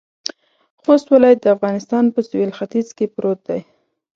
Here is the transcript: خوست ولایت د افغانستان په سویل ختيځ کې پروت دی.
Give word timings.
خوست 0.81 1.07
ولایت 1.11 1.39
د 1.41 1.47
افغانستان 1.55 2.05
په 2.13 2.19
سویل 2.27 2.51
ختيځ 2.57 2.87
کې 2.97 3.05
پروت 3.15 3.39
دی. 3.49 3.61